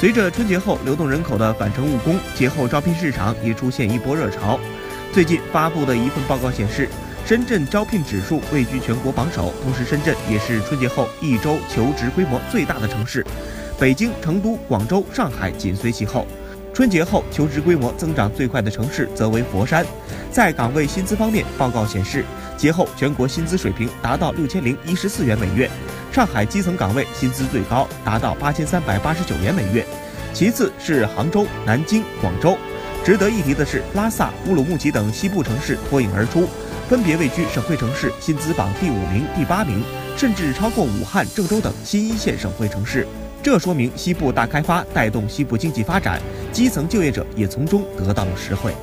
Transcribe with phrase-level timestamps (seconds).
[0.00, 4.58] 随着春节后流动人口的返程务工，节后招聘市场也出现一波热潮。
[5.12, 6.88] 最近发布的一份报告显示，
[7.26, 13.22] 深圳招聘指数位居全国榜首，同时深圳也是春节后一周求职规模最大的城市，
[13.78, 16.26] 北京、成都、广州、上海紧随其后。
[16.72, 19.84] 春节后求职规模增长最快的城市则为佛山。
[20.30, 22.24] 在岗位薪资方面，报告显示，
[22.56, 25.68] 节后全国薪资水平达到六千零一十四元每月。
[26.12, 29.84] 上海基层岗位薪资最高，达到八千三百八十九元每月，
[30.32, 32.56] 其次是杭州、南京、广州。
[33.04, 36.48] 值得一提的是，拉萨、乌鲁木齐等西部城市脱颖而出，
[36.88, 39.82] 分别位居省会城市薪资榜第五名、第八名，
[40.16, 43.06] 甚至超过武汉、郑州等新一线省会城市。
[43.42, 46.20] 这说明西部大开发带动西部经济发展，
[46.52, 48.74] 基层就业者也从中得到了实惠。